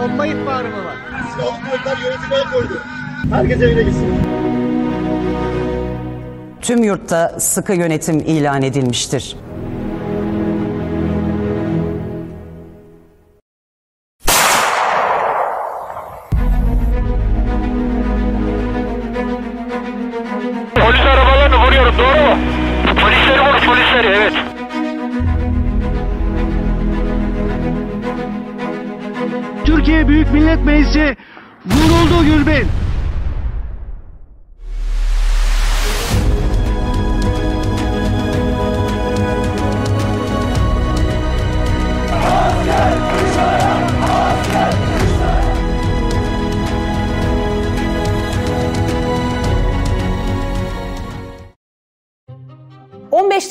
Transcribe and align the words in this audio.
Bomba 0.00 0.26
ihbarı 0.26 0.68
mı 0.68 0.84
var? 0.84 0.96
Silahlı 1.32 1.64
kuvvetler 1.64 1.96
yönetime 2.04 2.36
el 2.36 2.52
koydu. 2.52 2.80
Herkes 3.30 3.62
evine 3.62 3.82
gitsin. 3.82 4.06
Tüm 6.60 6.82
yurtta 6.82 7.40
sıkı 7.40 7.72
yönetim 7.72 8.18
ilan 8.18 8.62
edilmiştir. 8.62 9.36
Millet 30.32 30.64
Meclisi 30.64 31.16
vuruldu 31.66 32.24
Gülbin. 32.24 32.66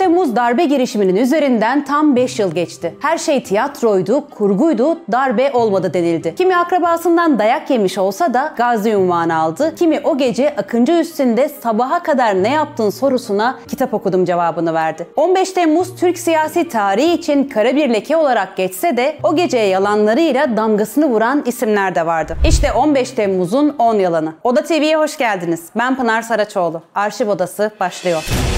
Temmuz 0.10 0.36
darbe 0.36 0.66
girişiminin 0.66 1.16
üzerinden 1.16 1.86
tam 1.86 2.16
5 2.16 2.40
yıl 2.40 2.52
geçti. 2.52 2.96
Her 3.00 3.18
şey 3.18 3.44
tiyatroydu, 3.44 4.30
kurguydu, 4.30 4.98
darbe 5.12 5.52
olmadı 5.52 5.94
denildi. 5.94 6.36
Kimi 6.36 6.58
akrabasından 6.58 7.40
dayak 7.40 7.70
yemiş 7.70 7.98
olsa 7.98 8.34
da 8.34 8.54
gazi 8.58 8.98
unvanı 8.98 9.36
aldı. 9.36 9.76
Kimi 9.76 10.00
o 10.04 10.18
gece 10.18 10.56
Akıncı 10.56 10.92
üstünde 10.92 11.50
sabaha 11.50 12.04
kadar 12.04 12.44
ne 12.44 12.50
yaptın 12.50 12.90
sorusuna 12.90 13.60
kitap 13.68 13.94
okudum 13.94 14.26
cevabını 14.26 14.74
verdi. 14.74 15.08
15 15.16 15.52
Temmuz 15.52 15.96
Türk 15.96 16.18
siyasi 16.18 16.70
tarihi 16.70 17.14
için 17.14 17.44
kara 17.44 17.76
bir 17.76 17.90
leke 17.90 18.18
olarak 18.18 18.58
geçse 18.58 18.98
de 18.98 19.18
o 19.24 19.36
geceye 19.36 19.68
yalanlarıyla 19.68 20.58
damgasını 20.58 21.06
vuran 21.06 21.44
isimler 21.46 21.96
de 21.96 22.06
vardı. 22.06 22.38
İşte 22.48 22.72
15 22.72 23.12
Temmuz'un 23.12 23.76
10 23.80 23.96
yalanı. 23.96 24.34
Oda 24.44 24.64
TV'ye 24.64 24.98
hoş 24.98 25.18
geldiniz. 25.18 25.64
Ben 25.78 25.96
Pınar 25.96 26.22
Saraçoğlu. 26.22 26.82
Arşiv 26.96 27.30
Odası 27.30 27.72
başlıyor. 27.80 28.49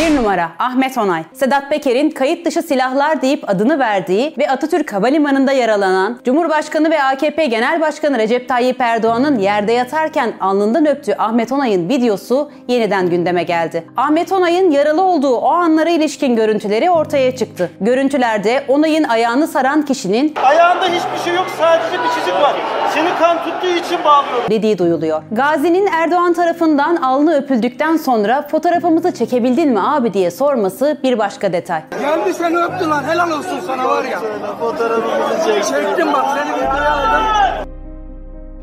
1 0.00 0.16
numara 0.16 0.50
Ahmet 0.58 0.98
Onay. 0.98 1.22
Sedat 1.32 1.70
Peker'in 1.70 2.10
kayıt 2.10 2.46
dışı 2.46 2.62
silahlar 2.62 3.22
deyip 3.22 3.50
adını 3.50 3.78
verdiği 3.78 4.34
ve 4.38 4.50
Atatürk 4.50 4.92
Havalimanı'nda 4.92 5.52
yaralanan 5.52 6.18
Cumhurbaşkanı 6.24 6.90
ve 6.90 7.02
AKP 7.02 7.46
Genel 7.46 7.80
Başkanı 7.80 8.18
Recep 8.18 8.48
Tayyip 8.48 8.80
Erdoğan'ın 8.80 9.38
yerde 9.38 9.72
yatarken 9.72 10.32
alnından 10.40 10.86
öptüğü 10.86 11.14
Ahmet 11.18 11.52
Onay'ın 11.52 11.88
videosu 11.88 12.50
yeniden 12.68 13.10
gündeme 13.10 13.42
geldi. 13.42 13.84
Ahmet 13.96 14.32
Onay'ın 14.32 14.70
yaralı 14.70 15.02
olduğu 15.02 15.36
o 15.36 15.48
anlara 15.48 15.90
ilişkin 15.90 16.36
görüntüleri 16.36 16.90
ortaya 16.90 17.36
çıktı. 17.36 17.70
Görüntülerde 17.80 18.64
Onay'ın 18.68 19.04
ayağını 19.04 19.48
saran 19.48 19.84
kişinin 19.84 20.34
Ayağında 20.44 20.84
hiçbir 20.84 21.24
şey 21.24 21.34
yok 21.34 21.46
sadece 21.58 22.02
bir 22.02 22.08
çizik 22.08 22.34
var. 22.34 22.56
Seni 22.94 23.08
kan 23.18 23.36
tuttuğu 23.44 23.86
için 23.86 24.04
bağlıyorum. 24.04 24.50
dediği 24.50 24.78
duyuluyor. 24.78 25.22
Gazi'nin 25.32 25.86
Erdoğan 25.86 26.32
tarafından 26.32 26.96
alnı 26.96 27.36
öpüldükten 27.36 27.96
sonra 27.96 28.42
fotoğrafımızı 28.42 29.14
çekebildin 29.14 29.68
mi 29.68 29.80
abi 29.90 30.14
diye 30.14 30.30
sorması 30.30 30.98
bir 31.02 31.18
başka 31.18 31.52
detay. 31.52 31.82
Geldi 32.00 32.34
seni 32.34 32.58
öptü 32.64 32.88
lan 32.88 33.04
helal 33.04 33.30
olsun 33.30 33.60
sana 33.66 33.88
var 33.88 34.04
ya. 34.04 34.20
Fotoğrafımızı 34.60 35.44
çek. 35.44 35.64
Çektim 35.64 36.12
bak 36.12 36.24
seni 36.38 36.54
videoya 36.56 36.92
aldım. 36.92 37.69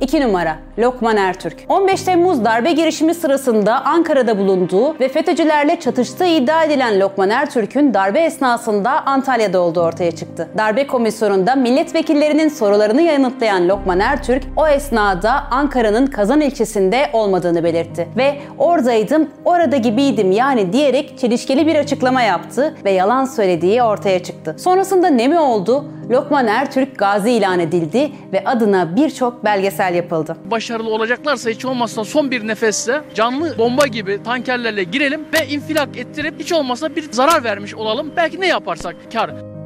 2 0.02 0.22
numara 0.22 0.58
Lokman 0.80 1.18
Ertürk. 1.18 1.58
15 1.70 2.02
Temmuz 2.02 2.46
darbe 2.46 2.72
girişimi 2.72 3.14
sırasında 3.14 3.86
Ankara'da 3.86 4.38
bulunduğu 4.38 5.00
ve 5.00 5.10
FETÖ'cülerle 5.10 5.80
çatıştığı 5.80 6.26
iddia 6.26 6.64
edilen 6.64 7.00
Lokman 7.00 7.30
Ertürk'ün 7.30 7.94
darbe 7.94 8.20
esnasında 8.20 9.06
Antalya'da 9.06 9.62
olduğu 9.62 9.82
ortaya 9.82 10.12
çıktı. 10.12 10.50
Darbe 10.58 10.88
komisyonunda 10.88 11.56
milletvekillerinin 11.56 12.50
sorularını 12.50 13.02
yanıtlayan 13.02 13.68
Lokman 13.68 14.00
Ertürk 14.00 14.44
o 14.58 14.68
esnada 14.68 15.44
Ankara'nın 15.52 16.08
Kazan 16.08 16.42
ilçesinde 16.42 17.10
olmadığını 17.14 17.64
belirtti 17.64 18.08
ve 18.18 18.38
oradaydım, 18.58 19.30
orada 19.46 19.78
gibiydim 19.78 20.32
yani 20.32 20.74
diyerek 20.74 21.20
çelişkili 21.20 21.68
bir 21.68 21.76
açıklama 21.76 22.22
yaptı 22.22 22.76
ve 22.86 22.92
yalan 22.92 23.26
söylediği 23.26 23.84
ortaya 23.84 24.24
çıktı. 24.24 24.56
Sonrasında 24.58 25.08
ne 25.08 25.28
mi 25.28 25.40
oldu? 25.40 25.86
Lokman 26.10 26.48
Ertürk 26.48 26.98
gazi 26.98 27.32
ilan 27.32 27.60
edildi 27.60 28.12
ve 28.34 28.44
adına 28.46 28.96
birçok 28.96 29.46
belgesel 29.46 29.87
yapıldı. 29.90 30.38
başarılı 30.46 30.90
olacaklarsa 30.90 31.50
hiç 31.50 31.66
olmazsa 31.66 32.04
son 32.04 32.32
bir 32.32 32.48
nefeste 32.48 33.02
canlı 33.16 33.58
bomba 33.58 33.88
gibi 33.88 34.24
tankerlerle 34.24 34.84
girelim 34.84 35.26
ve 35.34 35.48
infilak 35.48 35.98
ettirip 35.98 36.40
hiç 36.40 36.52
olmazsa 36.52 36.96
bir 36.96 37.12
zarar 37.12 37.44
vermiş 37.44 37.76
olalım. 37.76 38.12
Belki 38.18 38.42
ne 38.42 38.48
yaparsak 38.48 38.96
kar. 39.14 39.57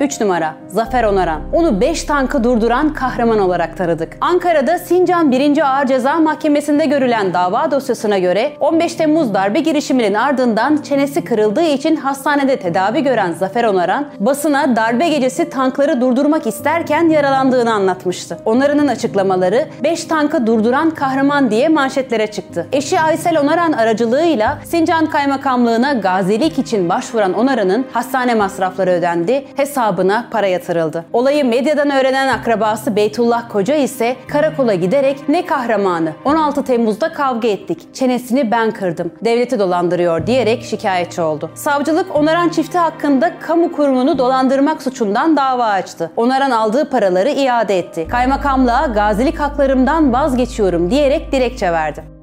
3 0.00 0.20
numara 0.20 0.54
Zafer 0.68 1.04
Onaran. 1.04 1.40
Onu 1.52 1.80
5 1.80 2.04
tankı 2.04 2.44
durduran 2.44 2.94
kahraman 2.94 3.38
olarak 3.38 3.76
tanıdık. 3.76 4.16
Ankara'da 4.20 4.78
Sincan 4.78 5.32
1. 5.32 5.58
Ağır 5.58 5.86
Ceza 5.86 6.14
Mahkemesi'nde 6.14 6.86
görülen 6.86 7.34
dava 7.34 7.70
dosyasına 7.70 8.18
göre 8.18 8.52
15 8.60 8.94
Temmuz 8.94 9.34
darbe 9.34 9.60
girişiminin 9.60 10.14
ardından 10.14 10.76
çenesi 10.76 11.24
kırıldığı 11.24 11.62
için 11.62 11.96
hastanede 11.96 12.56
tedavi 12.56 13.02
gören 13.02 13.32
Zafer 13.32 13.64
Onaran, 13.64 14.06
basına 14.20 14.76
darbe 14.76 15.08
gecesi 15.08 15.50
tankları 15.50 16.00
durdurmak 16.00 16.46
isterken 16.46 17.08
yaralandığını 17.08 17.72
anlatmıştı. 17.72 18.38
Onaran'ın 18.44 18.88
açıklamaları 18.88 19.66
5 19.84 20.04
tankı 20.04 20.46
durduran 20.46 20.90
kahraman 20.90 21.50
diye 21.50 21.68
manşetlere 21.68 22.26
çıktı. 22.26 22.66
Eşi 22.72 23.00
Aysel 23.00 23.40
Onaran 23.40 23.72
aracılığıyla 23.72 24.58
Sincan 24.64 25.06
Kaymakamlığına 25.06 25.92
gazilik 25.92 26.58
için 26.58 26.88
başvuran 26.88 27.32
Onaran'ın 27.32 27.86
hastane 27.92 28.34
masrafları 28.34 28.90
ödendi, 28.90 29.44
hesabına 29.86 30.26
para 30.30 30.46
yatırıldı. 30.46 31.04
Olayı 31.12 31.44
medyadan 31.44 31.90
öğrenen 31.90 32.28
akrabası 32.28 32.96
Beytullah 32.96 33.48
Koca 33.48 33.74
ise 33.74 34.16
karakola 34.28 34.74
giderek 34.74 35.28
ne 35.28 35.46
kahramanı 35.46 36.12
16 36.24 36.64
Temmuz'da 36.64 37.12
kavga 37.12 37.48
ettik, 37.48 37.94
çenesini 37.94 38.50
ben 38.50 38.70
kırdım, 38.70 39.12
devleti 39.24 39.58
dolandırıyor 39.58 40.26
diyerek 40.26 40.64
şikayetçi 40.64 41.22
oldu. 41.22 41.50
Savcılık 41.54 42.16
Onaran 42.16 42.48
çifti 42.48 42.78
hakkında 42.78 43.32
kamu 43.40 43.72
kurumunu 43.72 44.18
dolandırmak 44.18 44.82
suçundan 44.82 45.36
dava 45.36 45.64
açtı. 45.64 46.10
Onaran 46.16 46.50
aldığı 46.50 46.90
paraları 46.90 47.30
iade 47.30 47.78
etti. 47.78 48.06
Kaymakamlığa 48.10 48.86
gazilik 48.86 49.40
haklarımdan 49.40 50.12
vazgeçiyorum 50.12 50.90
diyerek 50.90 51.32
dilekçe 51.32 51.72
verdi. 51.72 52.15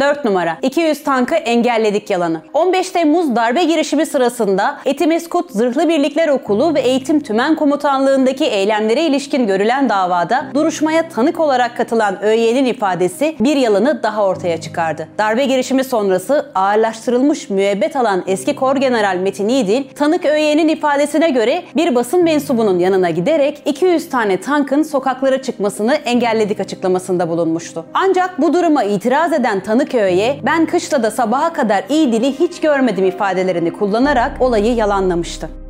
4 0.00 0.24
numara 0.24 0.56
200 0.62 1.04
tankı 1.04 1.34
engelledik 1.34 2.10
yalanı. 2.10 2.40
15 2.52 2.90
Temmuz 2.90 3.36
darbe 3.36 3.64
girişimi 3.64 4.06
sırasında 4.06 4.78
Etimeskut 4.84 5.50
Zırhlı 5.50 5.88
Birlikler 5.88 6.28
Okulu 6.28 6.74
ve 6.74 6.80
Eğitim 6.80 7.20
Tümen 7.20 7.56
Komutanlığındaki 7.56 8.44
eylemlere 8.44 9.02
ilişkin 9.02 9.46
görülen 9.46 9.88
davada 9.88 10.44
duruşmaya 10.54 11.08
tanık 11.08 11.40
olarak 11.40 11.76
katılan 11.76 12.22
ÖY'nin 12.22 12.64
ifadesi 12.64 13.36
bir 13.40 13.56
yalanı 13.56 14.02
daha 14.02 14.24
ortaya 14.24 14.60
çıkardı. 14.60 15.08
Darbe 15.18 15.44
girişimi 15.44 15.84
sonrası 15.84 16.46
ağırlaştırılmış 16.54 17.50
müebbet 17.50 17.96
alan 17.96 18.24
eski 18.26 18.54
Kor 18.56 18.76
General 18.76 19.16
Metin 19.16 19.48
İdil, 19.48 19.84
tanık 19.94 20.24
ÖY'nin 20.24 20.68
ifadesine 20.68 21.30
göre 21.30 21.62
bir 21.76 21.94
basın 21.94 22.24
mensubunun 22.24 22.78
yanına 22.78 23.10
giderek 23.10 23.62
200 23.64 24.08
tane 24.08 24.40
tankın 24.40 24.82
sokaklara 24.82 25.42
çıkmasını 25.42 25.94
engelledik 25.94 26.60
açıklamasında 26.60 27.28
bulunmuştu. 27.28 27.84
Ancak 27.94 28.40
bu 28.40 28.52
duruma 28.52 28.84
itiraz 28.84 29.32
eden 29.32 29.60
tanık 29.60 29.83
Kadıköy'e 29.84 30.40
ben 30.42 30.66
kışlada 30.66 31.10
sabaha 31.10 31.52
kadar 31.52 31.84
iyi 31.88 32.12
dili 32.12 32.38
hiç 32.38 32.60
görmedim 32.60 33.04
ifadelerini 33.04 33.72
kullanarak 33.72 34.42
olayı 34.42 34.74
yalanlamıştı. 34.74 35.63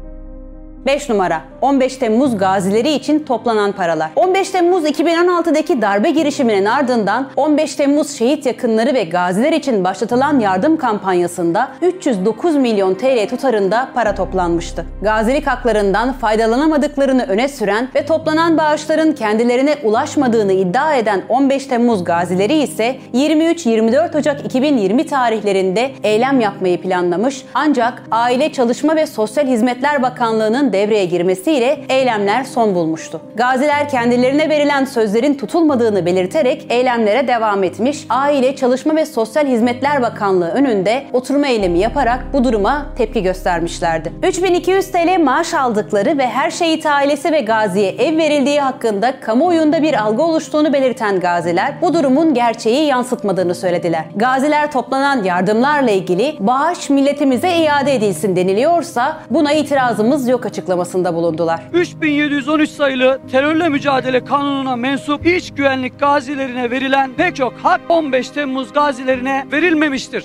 5 0.86 1.08
numara 1.08 1.40
15 1.60 1.96
Temmuz 1.96 2.38
gazileri 2.38 2.90
için 2.92 3.18
toplanan 3.18 3.72
paralar. 3.72 4.10
15 4.16 4.50
Temmuz 4.50 4.84
2016'daki 4.84 5.82
darbe 5.82 6.10
girişiminin 6.10 6.64
ardından 6.64 7.28
15 7.36 7.74
Temmuz 7.74 8.18
şehit 8.18 8.46
yakınları 8.46 8.94
ve 8.94 9.04
gaziler 9.04 9.52
için 9.52 9.84
başlatılan 9.84 10.40
yardım 10.40 10.76
kampanyasında 10.76 11.68
309 11.82 12.56
milyon 12.56 12.94
TL 12.94 13.28
tutarında 13.28 13.88
para 13.94 14.14
toplanmıştı. 14.14 14.86
Gazilik 15.02 15.46
haklarından 15.46 16.12
faydalanamadıklarını 16.12 17.26
öne 17.28 17.48
süren 17.48 17.88
ve 17.94 18.06
toplanan 18.06 18.58
bağışların 18.58 19.12
kendilerine 19.12 19.76
ulaşmadığını 19.82 20.52
iddia 20.52 20.94
eden 20.94 21.22
15 21.28 21.66
Temmuz 21.66 22.04
gazileri 22.04 22.54
ise 22.54 22.96
23-24 23.14 24.18
Ocak 24.18 24.44
2020 24.44 25.06
tarihlerinde 25.06 25.90
eylem 26.02 26.40
yapmayı 26.40 26.80
planlamış 26.80 27.42
ancak 27.54 28.02
Aile 28.10 28.52
Çalışma 28.52 28.96
ve 28.96 29.06
Sosyal 29.06 29.46
Hizmetler 29.46 30.02
Bakanlığı'nın 30.02 30.73
devreye 30.74 31.04
girmesiyle 31.04 31.80
eylemler 31.88 32.44
son 32.44 32.74
bulmuştu. 32.74 33.20
Gaziler 33.34 33.88
kendilerine 33.88 34.48
verilen 34.48 34.84
sözlerin 34.84 35.34
tutulmadığını 35.34 36.06
belirterek 36.06 36.66
eylemlere 36.70 37.28
devam 37.28 37.64
etmiş, 37.64 38.06
Aile, 38.08 38.56
Çalışma 38.56 38.96
ve 38.96 39.06
Sosyal 39.06 39.46
Hizmetler 39.46 40.02
Bakanlığı 40.02 40.48
önünde 40.48 41.04
oturma 41.12 41.46
eylemi 41.46 41.78
yaparak 41.78 42.24
bu 42.32 42.44
duruma 42.44 42.86
tepki 42.96 43.22
göstermişlerdi. 43.22 44.12
3200 44.22 44.92
TL 44.92 45.20
maaş 45.20 45.54
aldıkları 45.54 46.18
ve 46.18 46.26
her 46.26 46.50
şehit 46.50 46.86
ailesi 46.86 47.32
ve 47.32 47.40
gaziye 47.40 47.90
ev 47.90 48.16
verildiği 48.18 48.60
hakkında 48.60 49.20
kamuoyunda 49.20 49.82
bir 49.82 50.02
algı 50.02 50.22
oluştuğunu 50.22 50.72
belirten 50.72 51.20
gaziler 51.20 51.74
bu 51.82 51.94
durumun 51.94 52.34
gerçeği 52.34 52.86
yansıtmadığını 52.86 53.54
söylediler. 53.54 54.04
Gaziler 54.16 54.72
toplanan 54.72 55.24
yardımlarla 55.24 55.90
ilgili 55.90 56.36
bağış 56.40 56.90
milletimize 56.90 57.56
iade 57.56 57.94
edilsin 57.94 58.36
deniliyorsa 58.36 59.16
buna 59.30 59.52
itirazımız 59.52 60.28
yok 60.28 60.46
açıklamasında 60.64 61.14
bulundular. 61.14 61.60
3713 61.72 62.70
sayılı 62.70 63.20
terörle 63.30 63.68
mücadele 63.68 64.24
kanununa 64.24 64.76
mensup 64.76 65.26
iç 65.26 65.54
güvenlik 65.54 66.00
gazilerine 66.00 66.70
verilen 66.70 67.12
pek 67.16 67.36
çok 67.36 67.52
hak 67.62 67.80
15 67.88 68.30
Temmuz 68.30 68.72
gazilerine 68.72 69.46
verilmemiştir. 69.52 70.24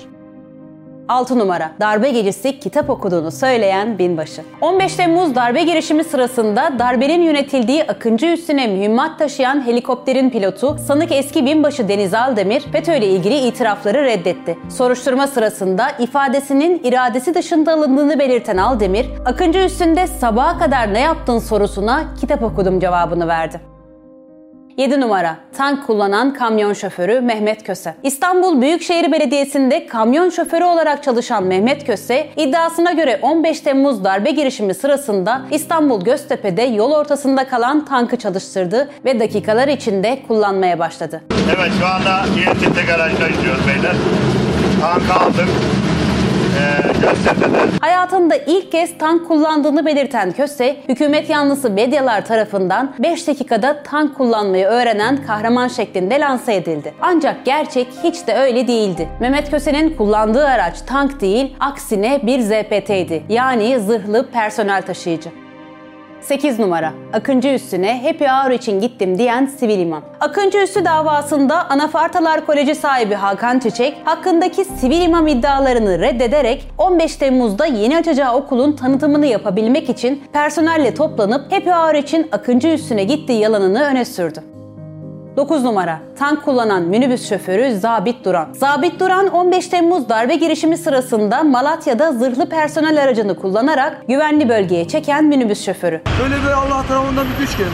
6 1.10 1.38
numara 1.38 1.70
darbe 1.80 2.10
gecesi 2.10 2.60
kitap 2.60 2.90
okuduğunu 2.90 3.30
söyleyen 3.30 3.98
binbaşı. 3.98 4.42
15 4.60 4.94
Temmuz 4.94 5.34
darbe 5.34 5.62
girişimi 5.62 6.04
sırasında 6.04 6.78
darbenin 6.78 7.22
yönetildiği 7.22 7.84
Akıncı 7.84 8.26
üstüne 8.26 8.66
mühimmat 8.66 9.18
taşıyan 9.18 9.66
helikopterin 9.66 10.30
pilotu 10.30 10.76
sanık 10.86 11.12
eski 11.12 11.46
binbaşı 11.46 11.88
Deniz 11.88 12.14
Aldemir 12.14 12.60
FETÖ 12.72 12.96
ile 12.96 13.06
ilgili 13.06 13.38
itirafları 13.38 14.04
reddetti. 14.04 14.58
Soruşturma 14.68 15.26
sırasında 15.26 15.90
ifadesinin 15.98 16.80
iradesi 16.84 17.34
dışında 17.34 17.72
alındığını 17.72 18.18
belirten 18.18 18.56
Aldemir, 18.56 19.06
Akıncı 19.24 19.58
üstünde 19.58 20.06
sabaha 20.06 20.58
kadar 20.58 20.94
ne 20.94 21.00
yaptın 21.00 21.38
sorusuna 21.38 22.14
kitap 22.20 22.42
okudum 22.42 22.80
cevabını 22.80 23.28
verdi. 23.28 23.69
7 24.80 25.00
numara 25.00 25.36
tank 25.56 25.86
kullanan 25.86 26.34
kamyon 26.34 26.72
şoförü 26.72 27.20
Mehmet 27.20 27.62
Köse. 27.62 27.94
İstanbul 28.02 28.60
Büyükşehir 28.60 29.12
Belediyesi'nde 29.12 29.86
kamyon 29.86 30.30
şoförü 30.30 30.64
olarak 30.64 31.02
çalışan 31.02 31.44
Mehmet 31.44 31.86
Köse 31.86 32.28
iddiasına 32.36 32.92
göre 32.92 33.18
15 33.22 33.60
Temmuz 33.60 34.04
darbe 34.04 34.30
girişimi 34.30 34.74
sırasında 34.74 35.42
İstanbul 35.50 36.04
Göztepe'de 36.04 36.62
yol 36.62 36.92
ortasında 36.92 37.48
kalan 37.48 37.84
tankı 37.84 38.16
çalıştırdı 38.16 38.90
ve 39.04 39.20
dakikalar 39.20 39.68
içinde 39.68 40.22
kullanmaya 40.28 40.78
başladı. 40.78 41.20
Evet 41.56 41.72
şu 41.80 41.86
anda 41.86 42.24
İETT 42.38 42.86
garajda 42.86 43.28
gidiyoruz 43.28 43.62
beyler. 43.68 43.94
Tank 44.80 45.10
aldık. 45.10 45.48
Ee. 46.58 46.90
Hayatında 47.80 48.36
ilk 48.36 48.72
kez 48.72 48.98
tank 48.98 49.28
kullandığını 49.28 49.86
belirten 49.86 50.32
Köse, 50.32 50.76
hükümet 50.88 51.30
yanlısı 51.30 51.70
medyalar 51.70 52.26
tarafından 52.26 52.94
5 52.98 53.26
dakikada 53.28 53.82
tank 53.82 54.16
kullanmayı 54.16 54.66
öğrenen 54.66 55.26
kahraman 55.26 55.68
şeklinde 55.68 56.20
lanse 56.20 56.54
edildi. 56.54 56.94
Ancak 57.00 57.44
gerçek 57.44 57.86
hiç 58.02 58.26
de 58.26 58.34
öyle 58.34 58.68
değildi. 58.68 59.08
Mehmet 59.20 59.50
Köse'nin 59.50 59.96
kullandığı 59.96 60.46
araç 60.46 60.80
tank 60.86 61.20
değil, 61.20 61.56
aksine 61.60 62.20
bir 62.22 62.40
ZPT'ydi. 62.40 63.22
Yani 63.28 63.80
zırhlı 63.80 64.30
personel 64.30 64.82
taşıyıcı. 64.82 65.30
8 66.20 66.58
numara. 66.58 66.92
Akıncı 67.12 67.48
Üssü'ne 67.48 68.02
Happy 68.02 68.24
Hour 68.24 68.50
için 68.50 68.80
gittim 68.80 69.18
diyen 69.18 69.46
sivil 69.46 69.78
imam. 69.78 70.02
Akıncı 70.20 70.58
Üssü 70.58 70.84
davasında 70.84 71.70
Anafartalar 71.70 72.46
Koleji 72.46 72.74
sahibi 72.74 73.14
Hakan 73.14 73.58
Çiçek 73.58 73.96
hakkındaki 74.04 74.64
sivil 74.64 75.00
imam 75.00 75.26
iddialarını 75.26 75.98
reddederek 75.98 76.68
15 76.78 77.16
Temmuz'da 77.16 77.66
yeni 77.66 77.96
açacağı 77.96 78.34
okulun 78.34 78.72
tanıtımını 78.72 79.26
yapabilmek 79.26 79.90
için 79.90 80.22
personelle 80.32 80.94
toplanıp 80.94 81.52
Happy 81.52 81.70
Hour 81.70 81.94
için 81.94 82.28
Akıncı 82.32 82.68
Üssü'ne 82.68 83.04
gittiği 83.04 83.40
yalanını 83.40 83.82
öne 83.82 84.04
sürdü. 84.04 84.49
9 85.36 85.64
numara. 85.64 85.98
Tank 86.18 86.44
kullanan 86.44 86.82
minibüs 86.82 87.28
şoförü 87.28 87.78
Zabit 87.78 88.24
Duran. 88.24 88.48
Zabit 88.52 89.00
Duran 89.00 89.28
15 89.28 89.68
Temmuz 89.68 90.08
darbe 90.08 90.34
girişimi 90.34 90.76
sırasında 90.76 91.42
Malatya'da 91.42 92.12
zırhlı 92.12 92.48
personel 92.48 93.02
aracını 93.02 93.36
kullanarak 93.36 94.02
güvenli 94.08 94.48
bölgeye 94.48 94.88
çeken 94.88 95.24
minibüs 95.24 95.64
şoförü. 95.64 96.00
Böyle 96.22 96.34
bir 96.34 96.50
Allah 96.50 96.82
tarafından 96.88 97.24
bir 97.24 97.44
güç 97.44 97.56
geldi. 97.58 97.70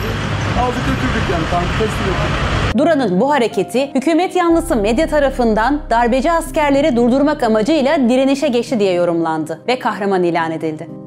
Aldık 0.61 0.77
götürdük 0.87 1.31
yani 1.33 1.45
tankı 1.51 1.69
teslim 1.69 1.89
ettik. 1.89 2.79
Duran'ın 2.79 3.21
bu 3.21 3.31
hareketi 3.31 3.95
hükümet 3.95 4.37
yanlısı 4.37 4.77
medya 4.77 5.07
tarafından 5.07 5.81
darbeci 5.91 6.33
askerleri 6.33 6.97
durdurmak 6.97 7.43
amacıyla 7.43 8.09
direnişe 8.09 8.49
geçti 8.49 8.81
diye 8.81 8.93
yorumlandı 8.93 9.61
ve 9.69 9.79
kahraman 9.79 10.23
ilan 10.23 10.51
edildi. 10.53 11.06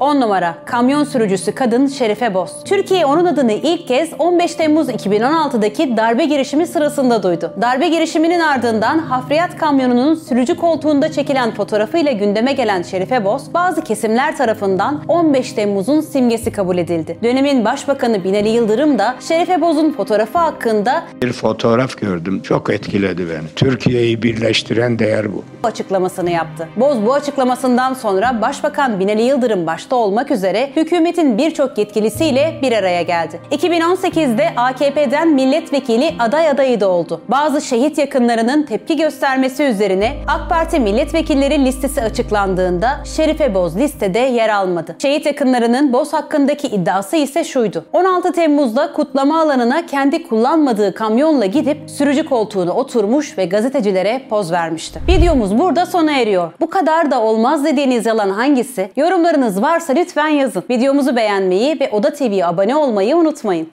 10 0.00 0.20
numara 0.20 0.54
kamyon 0.64 1.04
sürücüsü 1.04 1.52
kadın 1.52 1.86
Şerife 1.86 2.34
Boz. 2.34 2.50
Türkiye 2.64 3.06
onun 3.06 3.24
adını 3.24 3.52
ilk 3.52 3.88
kez 3.88 4.10
15 4.18 4.54
Temmuz 4.54 4.88
2016'daki 4.88 5.96
darbe 5.96 6.24
girişimi 6.24 6.66
sırasında 6.66 7.22
duydu. 7.22 7.54
Darbe 7.60 7.88
girişiminin 7.88 8.40
ardından 8.40 8.98
hafriyat 8.98 9.56
kamyonunun 9.56 10.14
sürücü 10.14 10.56
koltuğunda 10.56 11.12
çekilen 11.12 11.54
fotoğrafıyla 11.54 12.12
gündeme 12.12 12.52
gelen 12.52 12.82
Şerife 12.82 13.24
Boz, 13.24 13.54
bazı 13.54 13.82
kesimler 13.84 14.36
tarafından 14.36 15.02
15 15.08 15.52
Temmuz'un 15.52 16.00
simgesi 16.00 16.52
kabul 16.52 16.78
edildi. 16.78 17.18
Dönemin 17.22 17.64
Başbakanı 17.64 18.24
Binali 18.24 18.48
Yıldırım 18.48 18.98
da 18.98 19.14
Şerife 19.28 19.60
Boz'un 19.60 19.92
fotoğrafı 19.92 20.38
hakkında 20.38 21.02
Bir 21.22 21.32
fotoğraf 21.32 21.98
gördüm. 21.98 22.42
Çok 22.42 22.70
etkiledi 22.70 23.26
beni. 23.30 23.48
Türkiye'yi 23.56 24.22
birleştiren 24.22 24.98
değer 24.98 25.26
bu. 25.34 25.44
açıklamasını 25.66 26.30
yaptı. 26.30 26.68
Boz 26.76 27.06
bu 27.06 27.14
açıklamasından 27.14 27.94
sonra 27.94 28.40
Başbakan 28.42 29.00
Binali 29.00 29.22
Yıldırım 29.22 29.66
başta 29.66 29.87
olmak 29.96 30.30
üzere 30.30 30.70
hükümetin 30.76 31.38
birçok 31.38 31.78
yetkilisiyle 31.78 32.58
bir 32.62 32.72
araya 32.72 33.02
geldi. 33.02 33.40
2018'de 33.50 34.48
AKP'den 34.56 35.28
milletvekili 35.28 36.14
aday 36.18 36.48
adayı 36.48 36.80
da 36.80 36.88
oldu. 36.88 37.20
Bazı 37.28 37.60
şehit 37.60 37.98
yakınlarının 37.98 38.62
tepki 38.62 38.96
göstermesi 38.96 39.62
üzerine 39.62 40.16
AK 40.26 40.48
Parti 40.48 40.80
milletvekilleri 40.80 41.64
listesi 41.64 42.02
açıklandığında 42.02 43.00
Şerife 43.16 43.54
Boz 43.54 43.76
listede 43.76 44.18
yer 44.18 44.48
almadı. 44.48 44.96
Şehit 45.02 45.26
yakınlarının 45.26 45.92
Boz 45.92 46.12
hakkındaki 46.12 46.66
iddiası 46.66 47.16
ise 47.16 47.44
şuydu. 47.44 47.84
16 47.92 48.32
Temmuz'da 48.32 48.92
kutlama 48.92 49.40
alanına 49.40 49.86
kendi 49.86 50.28
kullanmadığı 50.28 50.94
kamyonla 50.94 51.46
gidip 51.46 51.90
sürücü 51.90 52.24
koltuğuna 52.26 52.72
oturmuş 52.72 53.38
ve 53.38 53.44
gazetecilere 53.44 54.22
poz 54.30 54.52
vermişti. 54.52 55.00
Videomuz 55.08 55.58
burada 55.58 55.86
sona 55.86 56.12
eriyor. 56.12 56.52
Bu 56.60 56.70
kadar 56.70 57.10
da 57.10 57.20
olmaz 57.20 57.64
dediğiniz 57.64 58.06
yalan 58.06 58.30
hangisi? 58.30 58.90
Yorumlarınız 58.96 59.62
varsa 59.78 59.92
lütfen 59.92 60.28
yazın. 60.28 60.62
Videomuzu 60.70 61.16
beğenmeyi 61.16 61.80
ve 61.80 61.90
Oda 61.90 62.12
TV'ye 62.12 62.46
abone 62.46 62.76
olmayı 62.76 63.16
unutmayın. 63.16 63.68